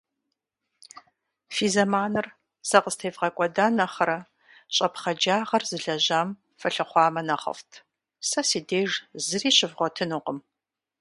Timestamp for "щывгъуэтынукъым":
9.57-10.39